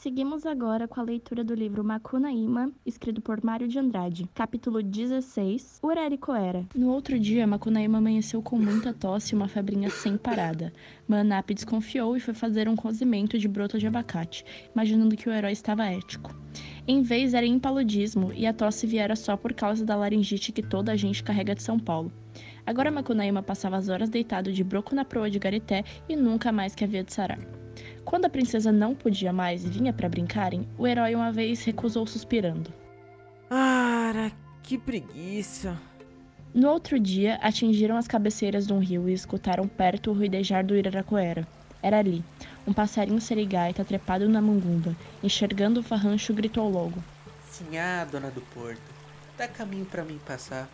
[0.00, 5.78] Seguimos agora com a leitura do livro Macunaíma, escrito por Mário de Andrade, capítulo 16,
[5.82, 6.64] Uraricoera.
[6.74, 10.72] No outro dia, Macunaíma amanheceu com muita tosse e uma febrinha sem parada.
[11.06, 14.42] Manap desconfiou e foi fazer um cozimento de broto de abacate,
[14.74, 16.34] imaginando que o herói estava ético.
[16.88, 20.92] Em vez era impaludismo e a tosse viera só por causa da laringite que toda
[20.92, 22.10] a gente carrega de São Paulo.
[22.64, 26.74] Agora Macunaíma passava as horas deitado de broco na proa de Garité e nunca mais
[26.74, 27.59] que havia de sarar.
[28.04, 32.06] Quando a princesa não podia mais e vinha para brincarem, o herói uma vez recusou
[32.06, 32.72] suspirando.
[33.50, 34.30] Ah,
[34.62, 35.76] que preguiça.
[36.52, 40.76] No outro dia, atingiram as cabeceiras de um rio e escutaram perto o ruidejar do
[40.76, 41.46] Iraracoera.
[41.82, 42.24] Era ali.
[42.66, 47.02] Um passarinho serigaita trepado na mungumba, enxergando o farrancho, gritou logo.
[47.48, 48.80] Sinhá, dona do porto,
[49.38, 50.68] dá caminho para mim passar.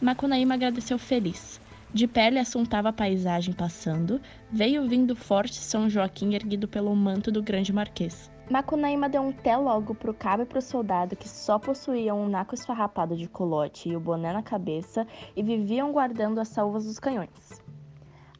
[0.00, 1.60] Macunaíma agradeceu feliz.
[1.94, 4.18] De pé ele assuntava a paisagem passando,
[4.50, 8.30] veio vindo forte São Joaquim erguido pelo manto do grande marquês.
[8.50, 12.54] Macunaíma deu um té logo pro cabo e pro soldado que só possuíam um naco
[12.54, 17.62] esfarrapado de colote e o boné na cabeça e viviam guardando as salvas dos canhões.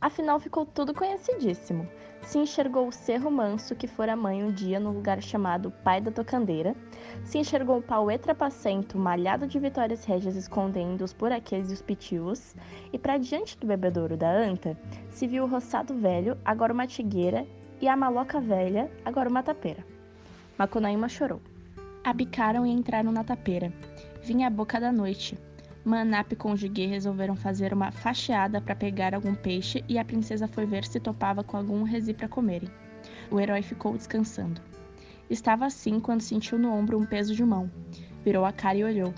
[0.00, 1.86] Afinal ficou tudo conhecidíssimo
[2.22, 6.10] se enxergou o Cerro Manso, que fora mãe um dia no lugar chamado Pai da
[6.10, 6.74] Tocandeira,
[7.24, 12.54] se enxergou o Pauê Trapacento, malhado de vitórias régias escondendo os buraquês e os pitios,
[12.92, 14.76] e para diante do bebedouro da anta,
[15.10, 17.46] se viu o roçado velho, agora uma tigueira,
[17.80, 19.84] e a maloca velha, agora uma tapeira.
[20.56, 21.40] Macunaíma chorou.
[22.04, 23.72] Abicaram e entraram na tapeira.
[24.22, 25.36] Vinha a boca da noite,
[25.84, 30.64] Manap e Conjuguê resolveram fazer uma facheada para pegar algum peixe e a princesa foi
[30.64, 32.68] ver se topava com algum resi para comerem.
[33.30, 34.60] O herói ficou descansando.
[35.28, 37.70] Estava assim quando sentiu no ombro um peso de mão.
[38.24, 39.12] Virou a cara e olhou.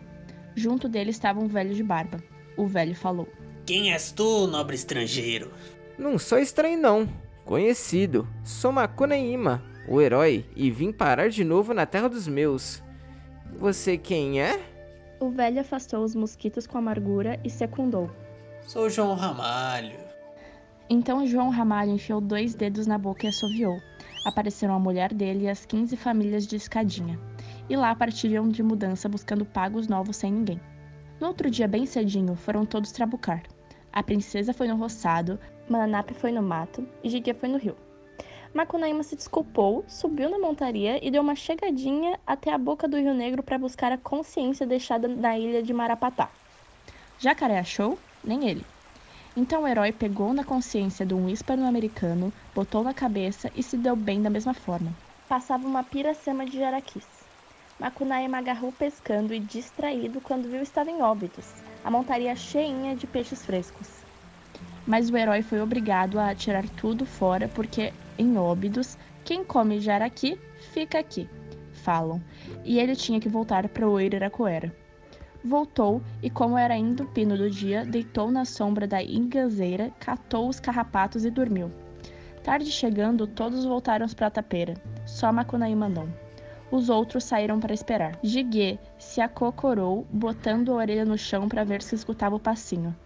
[0.55, 2.23] Junto dele estava um velho de barba.
[2.57, 3.29] O velho falou:
[3.67, 5.53] Quem és tu, nobre estrangeiro?
[5.99, 7.09] Não sou estranho, não.
[7.45, 8.27] Conhecido.
[8.43, 12.83] Sou Makuneima, o herói, e vim parar de novo na terra dos meus.
[13.59, 14.74] Você quem é?
[15.25, 18.11] O velho afastou os mosquitos com amargura e secundou.
[18.61, 19.97] Sou João Ramalho.
[20.91, 23.81] Então João Ramalho enfiou dois dedos na boca e assoviou.
[24.27, 27.19] Apareceram a mulher dele e as 15 famílias de escadinha.
[27.71, 30.61] E lá partilham de mudança buscando pagos novos sem ninguém.
[31.19, 33.45] No outro dia, bem cedinho, foram todos trabucar.
[33.95, 35.41] A princesa foi no roçado,
[35.71, 37.75] Mananap foi no mato e Gigue foi no rio.
[38.55, 43.13] Macunaíma se desculpou, subiu na montaria e deu uma chegadinha até a boca do Rio
[43.13, 46.31] Negro para buscar a consciência deixada na ilha de Marapatá.
[47.19, 47.99] Jacaré achou?
[48.23, 48.65] Nem ele.
[49.37, 53.97] Então o herói pegou na consciência de um hispano-americano, botou na cabeça e se deu
[53.97, 54.95] bem da mesma forma.
[55.29, 57.29] Passava uma piracema de jaraquis.
[57.81, 63.45] Macunaíma agarrou pescando e distraído quando viu estava em óbitos, a montaria cheinha de peixes
[63.45, 64.05] frescos.
[64.87, 70.39] Mas o herói foi obrigado a tirar tudo fora porque em Óbidos, quem come jaraqui,
[70.73, 71.29] fica aqui,
[71.73, 72.23] falam,
[72.65, 74.75] e ele tinha que voltar para o Iraracoera.
[75.45, 80.49] Voltou e, como era ainda o pino do dia, deitou na sombra da ingazeira, catou
[80.49, 81.71] os carrapatos e dormiu.
[82.43, 84.75] Tarde chegando, todos voltaram para a tapeira,
[85.07, 86.09] só Macunaíma não.
[86.71, 88.19] Os outros saíram para esperar.
[88.23, 92.97] Jiguê se acocorou, botando a orelha no chão para ver se escutava o passinho.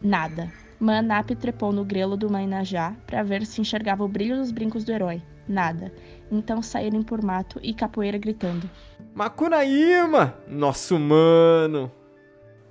[0.00, 0.52] Nada.
[0.82, 4.90] Manap trepou no grelo do Mainajá para ver se enxergava o brilho dos brincos do
[4.90, 5.22] herói.
[5.46, 5.92] Nada.
[6.28, 8.68] Então saíram por mato e capoeira gritando.
[9.14, 10.36] Macunaíma!
[10.48, 11.88] Nosso mano!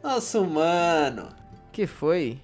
[0.03, 1.29] Nosso mano!
[1.71, 2.41] Que foi?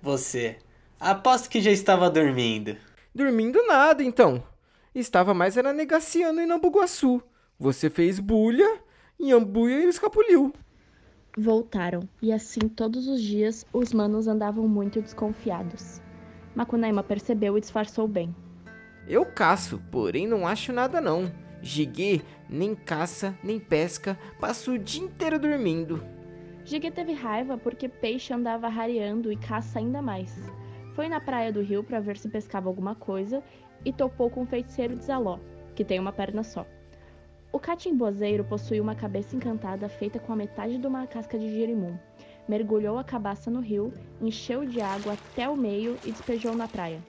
[0.00, 0.58] Você.
[1.00, 2.76] Aposto que já estava dormindo.
[3.12, 4.40] Dormindo nada, então.
[4.94, 7.20] Estava mais era negaciando em Nambuguaçu.
[7.58, 8.78] Você fez bulha,
[9.18, 10.52] em Ambuia e escapuliu.
[11.40, 16.02] Voltaram, e assim todos os dias os manos andavam muito desconfiados.
[16.52, 18.34] Macunaíma percebeu e disfarçou bem.
[19.06, 21.30] Eu caço, porém não acho nada não.
[21.62, 26.04] Gigue nem caça, nem pesca, passa o dia inteiro dormindo.
[26.64, 30.36] Gigue teve raiva porque peixe andava rareando e caça ainda mais.
[30.96, 33.44] Foi na praia do rio para ver se pescava alguma coisa
[33.84, 35.38] e topou com o feiticeiro de Zaló,
[35.76, 36.66] que tem uma perna só.
[37.50, 41.96] O catimbozeiro possuía uma cabeça encantada feita com a metade de uma casca de girimum.
[42.46, 47.02] Mergulhou a cabaça no rio, encheu de água até o meio e despejou na praia.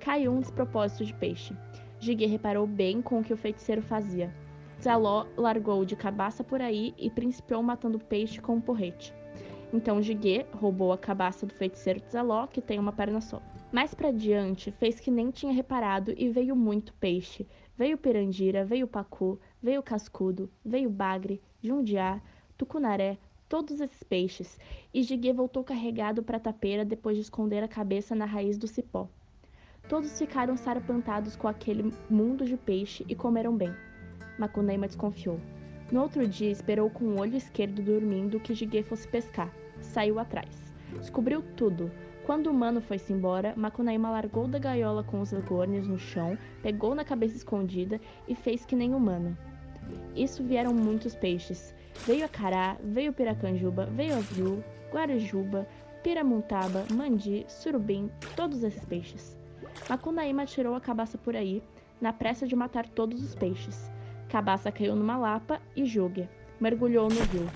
[0.00, 1.54] Caiu um despropósito de peixe.
[2.00, 4.34] Gigue reparou bem com o que o feiticeiro fazia.
[4.82, 9.14] Zaló largou de cabaça por aí e principiou matando o peixe com um porrete.
[9.70, 13.40] Então Gigue roubou a cabaça do feiticeiro de Zaló, que tem uma perna só.
[13.70, 18.86] Mais para diante, fez que nem tinha reparado e veio muito peixe, Veio Pirandira, veio
[18.86, 22.20] Pacu, veio Cascudo, veio Bagre, Jundiá,
[22.58, 23.18] Tucunaré,
[23.48, 24.58] todos esses peixes,
[24.92, 28.66] e Jiguê voltou carregado para a tapeira depois de esconder a cabeça na raiz do
[28.66, 29.08] cipó.
[29.88, 33.74] Todos ficaram sarpantados com aquele mundo de peixe e comeram bem.
[34.38, 35.38] Macunaíma desconfiou.
[35.90, 39.52] No outro dia, esperou com o olho esquerdo dormindo que Jiguê fosse pescar.
[39.80, 40.72] Saiu atrás.
[40.98, 41.90] Descobriu tudo.
[42.24, 46.94] Quando o humano foi-se embora, Macunaíma largou da gaiola com os legornes no chão, pegou
[46.94, 49.36] na cabeça escondida e fez que nem humano.
[50.14, 51.74] Isso vieram muitos peixes.
[52.06, 55.66] Veio a cará, veio piracanjuba, veio a viu, guarajuba,
[56.02, 59.38] piramuntaba, mandi, surubim, todos esses peixes.
[59.88, 61.62] Macunaíma tirou a cabaça por aí,
[62.00, 63.90] na pressa de matar todos os peixes.
[64.28, 66.28] Cabaça caiu numa lapa e Júgia
[66.62, 67.48] mergulhou no rio.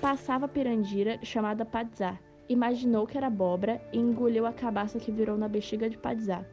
[0.00, 2.16] Passava pirandira chamada Padzá.
[2.48, 6.44] Imaginou que era abóbora e engoliu a cabaça que virou na bexiga de Padzá.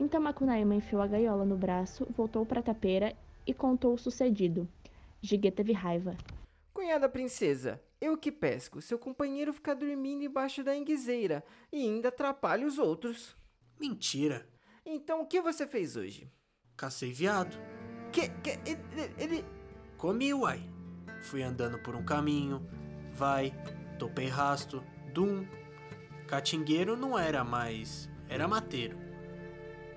[0.00, 3.14] Então Macunaíma enfiou a gaiola no braço, voltou para a tapeira
[3.48, 4.68] e contou o sucedido.
[5.22, 6.14] Jiguê teve raiva.
[6.74, 11.42] Cunhada princesa, eu que pesco, seu companheiro fica dormindo embaixo da enguizeira
[11.72, 13.34] e ainda atrapalha os outros.
[13.80, 14.46] Mentira.
[14.84, 16.30] Então o que você fez hoje?
[16.76, 17.58] Cacei viado.
[18.12, 19.44] Que, que ele, ele...
[19.96, 20.62] Comi, uai.
[21.22, 22.64] Fui andando por um caminho,
[23.12, 23.52] vai,
[23.98, 25.44] topei rasto, dum.
[26.28, 28.96] Catingueiro não era mais, era mateiro.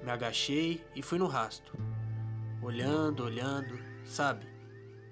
[0.04, 1.78] Me agachei e fui no rasto.
[2.62, 4.48] Olhando, olhando, sabe?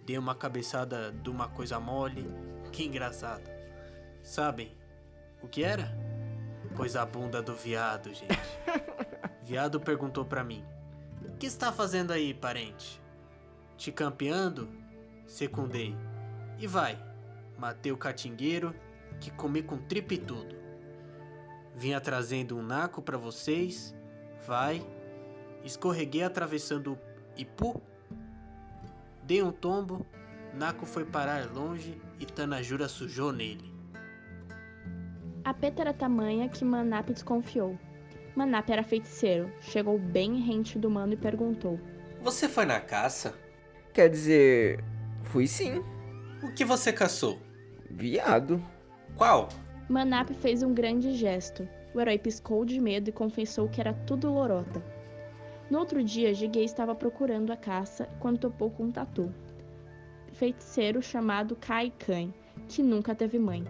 [0.06, 2.26] Dei uma cabeçada de uma coisa mole,
[2.72, 3.50] que engraçado.
[4.24, 4.78] Sabem
[5.42, 5.92] o que era?
[6.76, 8.40] Pois a bunda do viado, gente.
[9.44, 10.64] viado perguntou pra mim:
[11.40, 13.02] que está fazendo aí, parente?
[13.78, 14.70] Te campeando?
[15.26, 15.96] Secundei.
[16.58, 17.02] E vai.
[17.58, 18.76] Matei o catingueiro,
[19.22, 20.54] que comi com tripe tudo.
[21.74, 23.96] Vinha trazendo um naco para vocês.
[24.46, 24.86] Vai.
[25.64, 26.98] Escorreguei atravessando o
[27.40, 27.82] Ipu.
[29.24, 30.06] Dei um tombo.
[30.54, 33.74] Naco foi parar longe e Tanajura sujou nele.
[35.46, 37.80] A peta era tamanha que Manap desconfiou.
[38.36, 41.80] Manap era feiticeiro, chegou bem rente do mano e perguntou:
[42.22, 43.34] Você foi na caça?
[43.94, 44.84] Quer dizer,
[45.24, 45.84] fui sim.
[46.44, 47.40] O que você caçou?
[47.90, 48.62] Viado.
[49.16, 49.48] Qual?
[49.88, 51.68] Manap fez um grande gesto.
[51.94, 54.99] O herói piscou de medo e confessou que era tudo lorota.
[55.70, 59.32] No outro dia, Jiguei estava procurando a caça quando topou com um tatu.
[60.34, 62.34] Feiticeiro chamado Kai Kan,
[62.68, 63.64] que nunca teve mãe.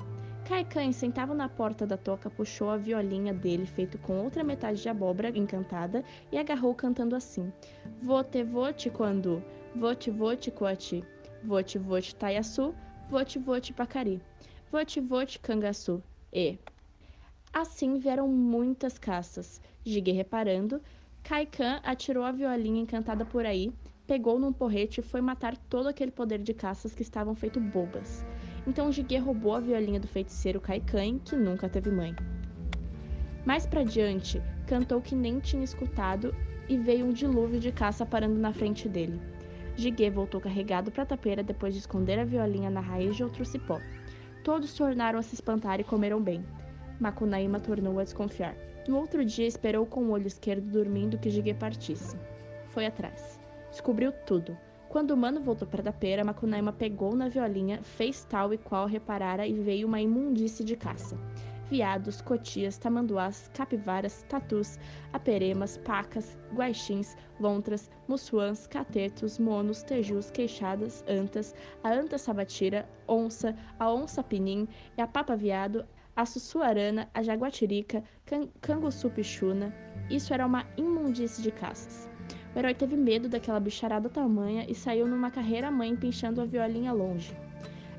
[0.50, 4.90] Kaikan, sentado na porta da toca, puxou a violinha dele, feito com outra metade de
[4.90, 7.54] abóbora encantada, e agarrou cantando assim:
[8.02, 9.44] Vote, vote, quando?
[9.76, 11.04] Vote, vote, coati.
[11.44, 12.74] Vote, vote, taiaçu.
[13.10, 14.20] Vote, vote, pacari.
[14.72, 16.02] Vote, vote, cangaçu.
[16.34, 16.58] E.
[17.54, 19.62] Assim vieram muitas caças.
[19.86, 20.82] Gigue reparando,
[21.30, 23.72] Kaikan atirou a violinha encantada por aí,
[24.08, 28.26] pegou num porrete e foi matar todo aquele poder de caças que estavam feito bobas.
[28.66, 32.16] Então Jiguê roubou a violinha do feiticeiro Kaikan, que nunca teve mãe.
[33.46, 36.34] Mais para diante, cantou que nem tinha escutado
[36.68, 39.22] e veio um dilúvio de caça parando na frente dele.
[39.76, 43.46] Jiguê voltou carregado para a tapeira depois de esconder a violinha na raiz de outro
[43.46, 43.80] cipó.
[44.44, 46.44] Todos tornaram a se espantar e comeram bem.
[47.00, 48.56] Macunaíma tornou a desconfiar.
[48.88, 52.18] No outro dia, esperou com o olho esquerdo dormindo que Jiguê partisse.
[52.70, 53.40] Foi atrás.
[53.72, 54.58] Descobriu tudo
[54.90, 58.88] quando o mano voltou para da pera, Macunaíma pegou na violinha, fez tal e qual
[58.88, 61.16] reparara e veio uma imundície de caça.
[61.70, 64.80] Viados, cotias, tamanduás, capivaras, tatus,
[65.14, 71.54] aperemas, pacas, guaxins, lontras, mussuãs, catetos, monos, tejus, queixadas, antas,
[71.84, 75.86] a anta sabatira, onça, a onça pinim e a papa viado,
[76.20, 79.74] a sussuarana, a jaguatirica, can canguçu pichuna.
[80.10, 82.10] Isso era uma imundície de caças.
[82.54, 86.92] O herói teve medo daquela bicharada tamanha e saiu numa carreira mãe pinchando a violinha
[86.92, 87.34] longe.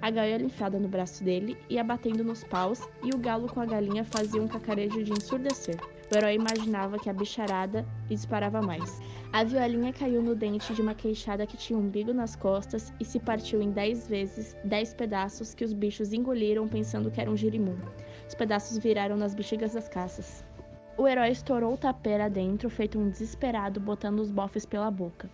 [0.02, 3.66] A gaiola enfiada no braço dele ia batendo nos paus e o galo com a
[3.66, 5.76] galinha fazia um cacarejo de ensurdecer.
[6.10, 9.00] O herói imaginava que a bicharada disparava mais.
[9.32, 13.04] A violinha caiu no dente de uma queixada que tinha um umbigo nas costas e
[13.04, 17.36] se partiu em dez vezes, dez pedaços que os bichos engoliram pensando que era um
[17.36, 17.76] girimum.
[18.30, 20.44] Os pedaços viraram nas bexigas das caças.
[20.96, 25.28] O herói estourou o tapera dentro, feito um desesperado, botando os bofes pela boca.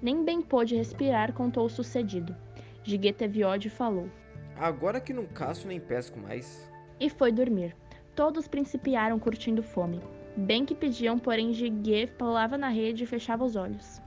[0.00, 2.36] Nem bem pôde respirar, contou o sucedido.
[2.84, 4.08] Jiguê teve ódio e falou:
[4.56, 6.70] Agora que não caço nem pesco mais.
[7.00, 7.74] E foi dormir.
[8.14, 10.00] Todos principiaram curtindo fome.
[10.36, 14.00] Bem que pediam, porém Jiguê pulava na rede e fechava os olhos.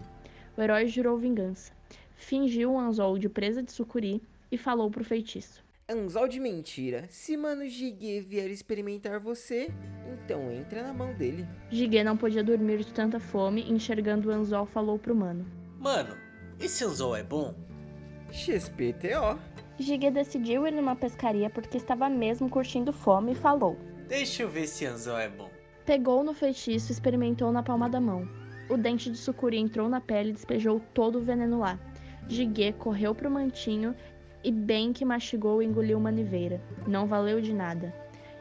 [0.55, 1.73] O herói jurou vingança.
[2.15, 7.05] Fingiu um anzol de presa de sucuri e falou pro feitiço: Anzol de mentira.
[7.09, 9.71] Se Mano Jiguê vier experimentar você,
[10.13, 11.47] então entra na mão dele.
[11.71, 15.47] Jiguê não podia dormir de tanta fome, enxergando o anzol falou pro mano.
[15.79, 16.15] Mano,
[16.59, 17.55] esse anzol é bom?
[18.31, 19.39] XPTO.
[19.79, 23.75] Jiguê decidiu ir numa pescaria porque estava mesmo curtindo fome e falou.
[24.07, 25.49] Deixa eu ver se anzol é bom.
[25.87, 28.29] Pegou no feitiço e experimentou na palma da mão.
[28.69, 31.79] O dente de sucuri entrou na pele e despejou todo o veneno lá.
[32.27, 33.95] Jiguê correu pro mantinho
[34.43, 36.61] e bem que mastigou e engoliu uma niveira.
[36.87, 37.93] Não valeu de nada.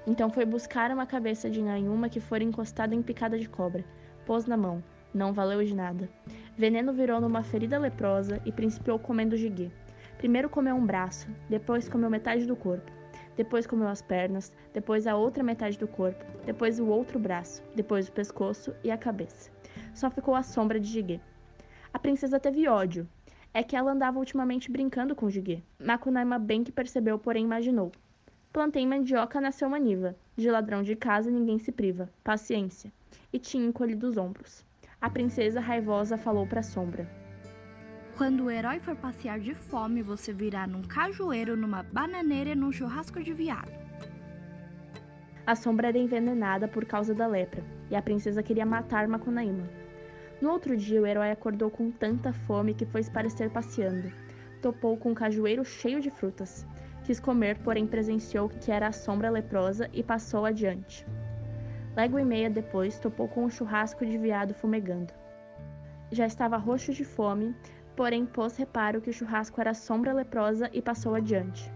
[0.06, 3.84] Então foi buscar uma cabeça de nhanhuma que fora encostada em picada de cobra.
[4.24, 4.82] Pôs na mão.
[5.12, 6.08] Não valeu de nada.
[6.56, 9.70] Veneno virou numa ferida leprosa e principiou comendo Jiguê.
[10.18, 12.90] Primeiro comeu um braço, depois comeu metade do corpo,
[13.36, 18.08] depois comeu as pernas, depois a outra metade do corpo, depois o outro braço, depois
[18.08, 19.50] o pescoço e a cabeça
[19.98, 21.20] só ficou a sombra de Jiguê.
[21.92, 23.08] A princesa teve ódio.
[23.52, 25.62] É que ela andava ultimamente brincando com Jiguê.
[25.78, 27.90] Makunaima bem que percebeu, porém imaginou.
[28.52, 30.16] Plantei mandioca, nasceu maniva.
[30.36, 32.10] De ladrão de casa ninguém se priva.
[32.22, 32.92] Paciência.
[33.32, 34.64] E tinha encolhido os ombros.
[35.00, 37.08] A princesa raivosa falou para a sombra.
[38.16, 42.72] Quando o herói for passear de fome, você virá num cajueiro, numa bananeira e num
[42.72, 43.70] churrasco de viado.
[45.46, 49.77] A sombra era envenenada por causa da lepra, e a princesa queria matar Makunaima.
[50.40, 54.12] No outro dia, o herói acordou com tanta fome que foi parecer passeando.
[54.62, 56.64] Topou com um cajueiro cheio de frutas.
[57.04, 61.04] Quis comer, porém presenciou que era a sombra leprosa e passou adiante.
[61.96, 65.12] Légua e meia depois, topou com um churrasco de viado fumegando.
[66.12, 67.54] Já estava roxo de fome,
[67.96, 71.72] porém pôs reparo que o churrasco era a sombra leprosa e passou adiante.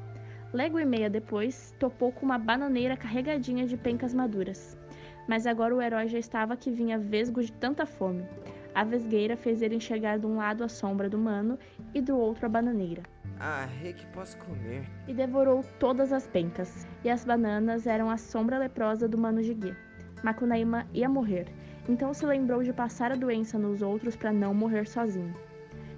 [0.52, 4.78] Légua e meia depois, topou com uma bananeira carregadinha de pencas maduras.
[5.26, 8.24] Mas agora o herói já estava que vinha vesgo de tanta fome.
[8.74, 11.58] A vesgueira fez ele enxergar de um lado a sombra do mano
[11.92, 13.02] e do outro a bananeira.
[13.38, 14.88] Ah, é que posso comer.
[15.06, 16.86] E devorou todas as pencas.
[17.04, 19.74] E as bananas eram a sombra leprosa do mano Jiguê.
[20.22, 21.48] Macunaíma ia morrer,
[21.88, 25.34] então se lembrou de passar a doença nos outros para não morrer sozinho.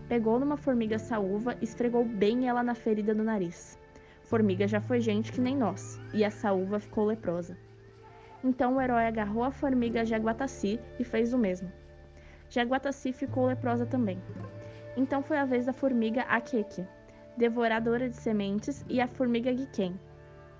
[0.08, 3.78] Pegou numa formiga saúva e esfregou bem ela na ferida do nariz.
[4.22, 7.56] Formiga já foi gente que nem nós, e a saúva ficou leprosa.
[8.42, 11.70] Então o herói agarrou a formiga Jaguataci e fez o mesmo.
[12.54, 14.16] Jaguataci ficou leprosa também.
[14.96, 16.86] Então foi a vez da formiga Akeke,
[17.36, 19.98] devoradora de sementes, e a formiga Giken,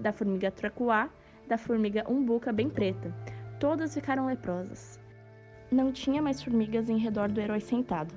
[0.01, 1.09] da formiga Tracuá,
[1.47, 3.15] da formiga Umbuca bem preta.
[3.61, 4.99] Todas ficaram leprosas.
[5.71, 8.13] Não tinha mais formigas em redor do herói sentado.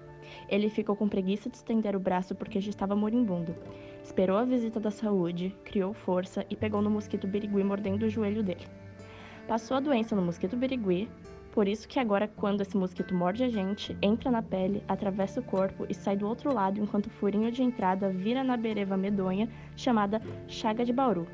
[0.49, 3.55] Ele ficou com preguiça de estender o braço porque já estava moribundo.
[4.03, 8.41] Esperou a visita da saúde, criou força e pegou no mosquito birigui mordendo o joelho
[8.41, 8.65] dele.
[9.47, 11.07] Passou a doença no mosquito birigui,
[11.57, 15.43] por isso que agora quando esse mosquito morde a gente, entra na pele, atravessa o
[15.43, 19.49] corpo e sai do outro lado enquanto o furinho de entrada vira na bereva medonha
[19.75, 21.27] chamada chaga de Bauru.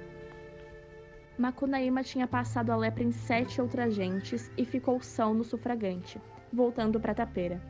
[1.37, 6.21] Macunaíma tinha passado a lepra em sete outras gentes e ficou são no sufragante,
[6.53, 7.61] voltando para Tapeira.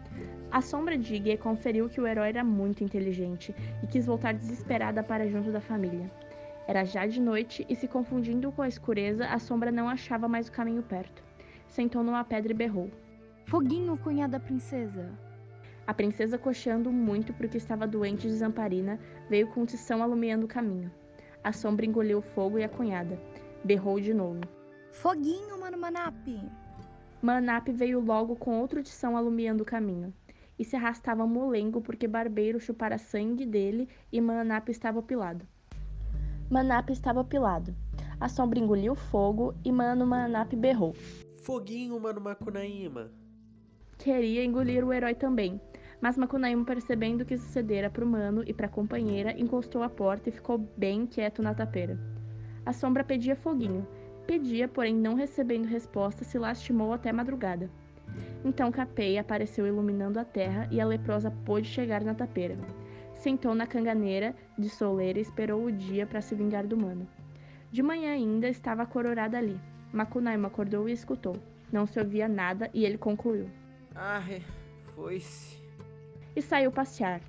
[0.51, 5.01] A sombra de Iguê conferiu que o herói era muito inteligente e quis voltar desesperada
[5.01, 6.07] para junto da família.
[6.67, 10.49] Era já de noite e, se confundindo com a escureza, a sombra não achava mais
[10.49, 11.32] o caminho perto.
[11.73, 12.91] Sentou numa pedra e berrou.
[13.45, 15.09] Foguinho, cunhada princesa.
[15.87, 20.91] A princesa, cocheando muito porque estava doente de zamparina, veio com tição alumiando o caminho.
[21.43, 23.19] A sombra engoliu o fogo e a cunhada.
[23.63, 24.41] Berrou de novo.
[24.91, 26.13] Foguinho, mano Manap!
[27.19, 30.13] Manap veio logo com outro tição alumiando o caminho.
[30.59, 35.43] E se arrastava molengo porque Barbeiro chupara sangue dele e Manap estava pilado.
[36.51, 37.75] Manap estava pilado.
[38.19, 40.93] A sombra engoliu fogo e Mano Manap berrou.
[41.43, 43.11] Foguinho, mano Macunaíma.
[43.97, 45.59] Queria engolir o herói também,
[45.99, 50.57] mas Macunaíma, percebendo que sucedera pro mano e pra companheira, encostou a porta e ficou
[50.77, 51.99] bem quieto na tapeira.
[52.65, 53.85] A sombra pedia foguinho.
[54.25, 57.69] Pedia, porém, não recebendo resposta, se lastimou até madrugada.
[58.45, 62.57] Então Capeia apareceu iluminando a terra e a leprosa pôde chegar na tapeira.
[63.15, 67.05] Sentou na canganeira de soleira e esperou o dia para se vingar do mano.
[67.69, 69.59] De manhã ainda estava cororada ali.
[69.93, 71.37] Macunaíma acordou e escutou.
[71.71, 73.47] Não se ouvia nada e ele concluiu.
[73.95, 74.41] Ah, é,
[74.95, 75.61] foi-se.
[76.35, 77.21] E saiu passear.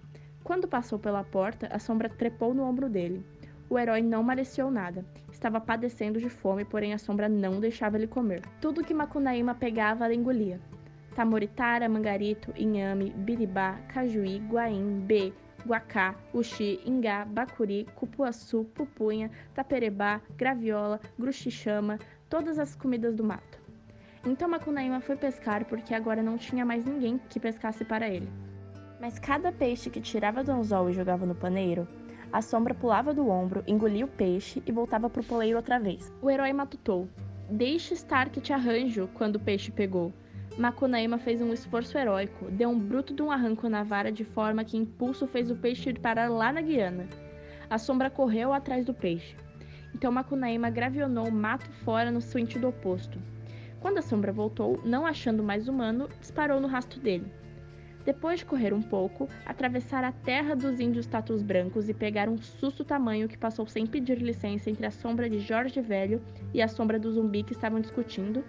[0.42, 3.24] Quando passou pela porta, a sombra trepou no ombro dele.
[3.68, 5.04] O herói não mareciou nada.
[5.30, 8.42] Estava padecendo de fome, porém a sombra não deixava ele comer.
[8.60, 10.58] Tudo que Macunaíma pegava, ela engolia.
[11.14, 15.32] Tamoritara, mangarito, inhame, biribá, cajuí, guaim, bê,
[15.66, 21.98] guacá, uxi, ingá, bacuri, cupuaçu, pupunha, taperebá, graviola, gruxichama,
[22.34, 23.60] todas as comidas do mato.
[24.26, 28.28] Então Macunaíma foi pescar porque agora não tinha mais ninguém que pescasse para ele.
[29.00, 31.86] Mas cada peixe que tirava do anzol e jogava no paneiro,
[32.32, 36.12] a sombra pulava do ombro, engolia o peixe e voltava pro poleiro outra vez.
[36.20, 37.08] O herói matutou.
[37.48, 40.12] Deixe estar que te arranjo quando o peixe pegou.
[40.58, 44.64] Macunaíma fez um esforço heróico, deu um bruto de um arranco na vara de forma
[44.64, 47.06] que impulso fez o peixe ir parar lá na Guiana.
[47.70, 49.36] A sombra correu atrás do peixe.
[49.94, 53.18] Então Macunaíma gravionou o mato fora no sentido oposto.
[53.80, 57.30] Quando a sombra voltou, não achando mais humano, disparou no rastro dele.
[58.04, 62.36] Depois de correr um pouco, atravessar a terra dos índios tatus brancos e pegar um
[62.36, 66.22] susto tamanho que passou sem pedir licença entre a sombra de Jorge Velho
[66.52, 68.44] e a sombra do zumbi que estavam discutindo,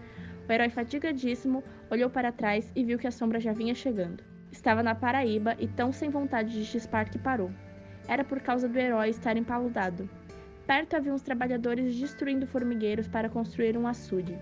[0.48, 4.24] o herói fatigadíssimo olhou para trás e viu que a sombra já vinha chegando.
[4.52, 7.50] Estava na Paraíba e tão sem vontade de chispar que parou.
[8.08, 10.10] Era por causa do herói estar empaludado.
[10.68, 14.38] Perto havia uns trabalhadores destruindo formigueiros para construir um açude.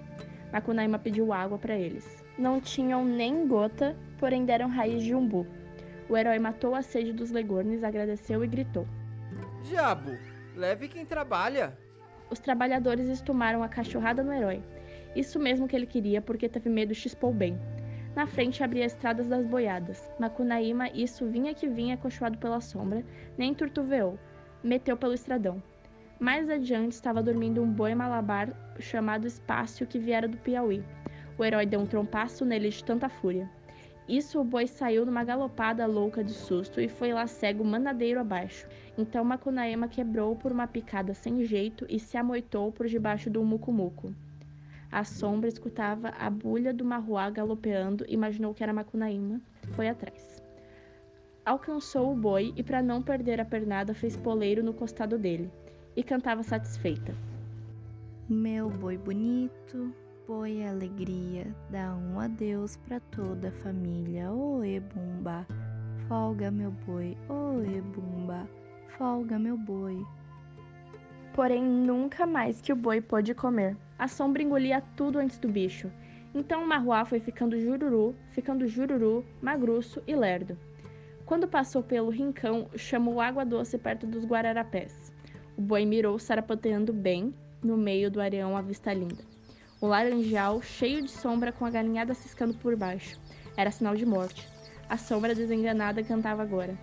[0.54, 2.24] Macunaíma pediu água para eles.
[2.38, 5.46] Não tinham nem gota, porém deram raiz de umbu.
[6.08, 8.88] O herói matou a sede dos legornes, agradeceu e gritou:
[9.64, 10.18] Diabo,
[10.56, 11.78] leve quem trabalha.
[12.30, 14.64] Os trabalhadores estumaram a cachorrada no herói.
[15.16, 17.60] Isso mesmo que ele queria, porque teve medo e chispou bem.
[18.16, 20.10] Na frente abria estradas das boiadas.
[20.20, 23.04] Macunaíma, isso vinha que vinha, acolchoado pela sombra,
[23.38, 24.18] nem turtuveou.
[24.64, 25.62] Meteu pelo estradão.
[26.24, 30.82] Mais adiante estava dormindo um boi malabar chamado Espácio que viera do Piauí.
[31.38, 33.50] O herói deu um trompaço nele de tanta fúria.
[34.08, 38.66] Isso o boi saiu numa galopada louca de susto e foi lá cego manadeiro abaixo.
[38.98, 44.16] Então Macunaíma quebrou por uma picada sem jeito e se amoitou por debaixo do mucumuco.
[44.90, 49.42] A sombra escutava a bulha do marruá galopeando e imaginou que era Macunaíma.
[49.74, 50.42] Foi atrás.
[51.46, 55.52] Alcançou o boi e, para não perder a pernada, fez poleiro no costado dele
[55.96, 57.14] e cantava satisfeita.
[58.30, 59.94] Meu boi bonito,
[60.28, 64.32] boi alegria, dá um adeus pra toda a família.
[64.32, 65.46] Oê, bumba,
[66.08, 68.48] folga meu boi, oê, bumba,
[68.98, 70.06] folga meu boi.
[71.34, 73.76] Porém, nunca mais que o boi pôde comer.
[73.98, 75.92] A sombra engolia tudo antes do bicho.
[76.34, 80.58] Então o marruá foi ficando jururu, ficando jururu, magruço e lerdo.
[81.26, 85.13] Quando passou pelo rincão, chamou água doce perto dos guararapés.
[85.58, 87.34] O boi mirou sarapoteando bem
[87.64, 89.24] no meio do areão à vista linda.
[89.80, 93.20] O laranjal, cheio de sombra, com a galinhada ciscando por baixo.
[93.56, 94.48] Era sinal de morte.
[94.90, 96.78] A sombra desenganada cantava agora.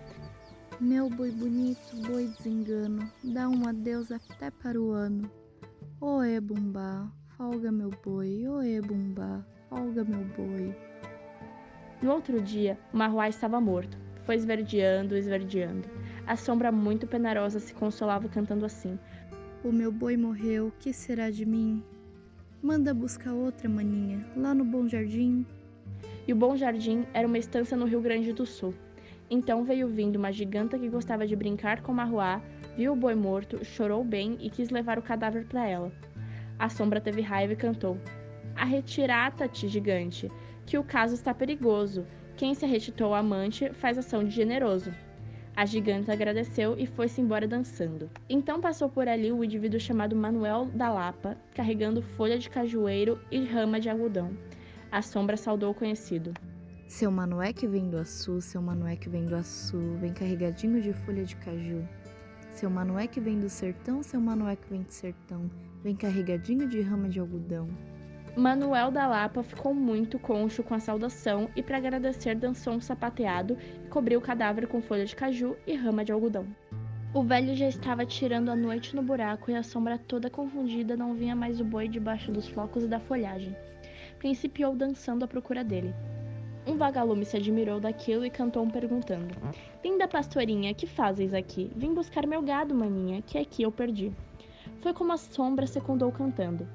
[0.79, 5.29] Meu boi bonito, boi desengano, dá um adeus até para o ano.
[5.99, 10.75] Oê, bumbá, folga meu boi, oê, bumbá, folga meu boi.
[12.01, 13.95] No outro dia, o marruá estava morto.
[14.25, 15.87] Foi esverdeando, esverdeando.
[16.31, 18.97] A sombra muito penarosa se consolava cantando assim.
[19.65, 21.83] O meu boi morreu, que será de mim?
[22.63, 25.45] Manda buscar outra, maninha, lá no Bom Jardim.
[26.25, 28.73] E o Bom Jardim era uma estância no Rio Grande do Sul.
[29.29, 32.41] Então veio vindo uma giganta que gostava de brincar com marruá,
[32.77, 35.91] viu o boi morto, chorou bem e quis levar o cadáver para ela.
[36.57, 37.97] A sombra teve raiva e cantou:
[38.55, 40.31] Arretirata-te, gigante,
[40.65, 42.07] que o caso está perigoso.
[42.37, 44.93] Quem se arretitou amante faz ação de generoso.
[45.61, 48.09] A gigante agradeceu e foi-se embora dançando.
[48.27, 53.45] Então passou por ali o indivíduo chamado Manuel da Lapa, carregando folha de cajueiro e
[53.45, 54.35] rama de algodão.
[54.91, 56.33] A sombra saudou o conhecido.
[56.87, 60.93] Seu Manué que vem do Açu, seu Manué que vem do Açu, vem carregadinho de
[60.93, 61.87] folha de caju.
[62.49, 65.47] Seu Manué que vem do sertão, seu Manué que vem do sertão,
[65.83, 67.69] vem carregadinho de rama de algodão.
[68.35, 73.57] Manuel da Lapa ficou muito concho com a saudação e, para agradecer, dançou um sapateado
[73.83, 76.47] e cobriu o cadáver com folha de caju e rama de algodão.
[77.13, 81.13] O velho já estava tirando a noite no buraco e a sombra toda confundida não
[81.13, 83.53] vinha mais o boi debaixo dos flocos e da folhagem.
[84.17, 85.93] Principiou dançando à procura dele.
[86.65, 89.35] Um vagalume se admirou daquilo e cantou um perguntando:
[89.83, 91.69] Linda pastorinha, que fazes aqui?
[91.75, 94.09] Vim buscar meu gado, maninha, que aqui eu perdi.
[94.79, 96.65] Foi como a sombra secundou cantando.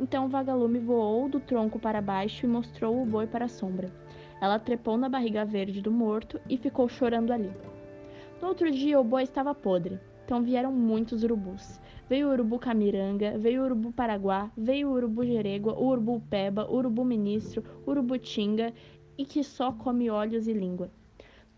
[0.00, 3.90] Então o vagalume voou do tronco para baixo e mostrou o boi para a sombra.
[4.40, 7.50] Ela trepou na barriga verde do morto e ficou chorando ali.
[8.40, 11.80] No outro dia o boi estava podre, então vieram muitos urubus.
[12.08, 16.66] Veio o urubu camiranga, veio o urubu paraguá, veio o urubu jerégua, o urubu peba,
[16.68, 18.72] o urubu ministro, o urubu tinga
[19.16, 20.90] e que só come olhos e língua.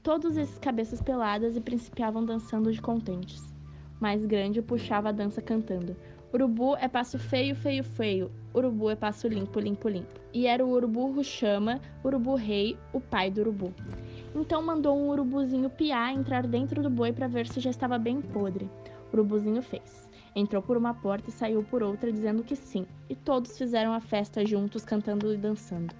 [0.02, 3.54] Todos esses cabeças peladas e principiavam dançando de contentes.
[3.98, 5.96] Mais grande puxava a dança cantando.
[6.34, 8.28] Urubu é passo feio, feio, feio.
[8.52, 10.20] Urubu é passo limpo, limpo, limpo.
[10.32, 13.72] E era o urubu Ruxama, urubu rei, o pai do urubu.
[14.34, 18.20] Então mandou um urubuzinho piar entrar dentro do boi para ver se já estava bem
[18.20, 18.68] podre.
[19.12, 20.08] O urubuzinho fez.
[20.34, 22.84] Entrou por uma porta e saiu por outra dizendo que sim.
[23.08, 25.94] E todos fizeram a festa juntos, cantando e dançando.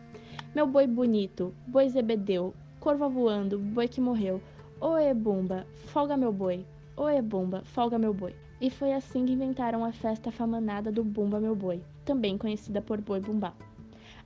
[0.53, 4.43] Meu boi bonito, boi zebedeu, corva voando, boi que morreu.
[4.81, 6.67] Oê, bumba, folga meu boi.
[6.97, 8.37] Oê Bumba, folga meu boi.
[8.61, 13.01] E foi assim que inventaram a festa famanada do Bumba Meu Boi, também conhecida por
[13.01, 13.53] Boi Bumbá.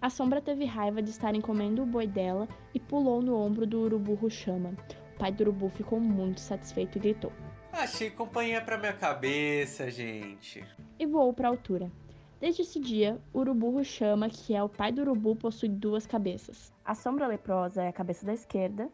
[0.03, 3.81] A sombra teve raiva de estarem comendo o boi dela e pulou no ombro do
[3.81, 4.75] urubu Ruxama.
[5.15, 7.33] O pai do urubu ficou muito satisfeito e gritou:
[7.73, 10.63] Achei companhia para minha cabeça, gente!
[10.99, 11.91] E voou para a altura.
[12.39, 16.73] Desde esse dia, o urubu Ruxama, que é o pai do urubu, possui duas cabeças.
[16.85, 18.89] A sombra leprosa é a cabeça da esquerda,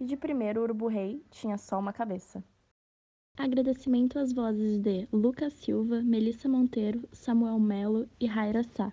[0.00, 2.42] e de primeiro o urubu rei tinha só uma cabeça.
[3.36, 8.88] Agradecimento às vozes de Lucas Silva, Melissa Monteiro, Samuel Melo e Raira Sá.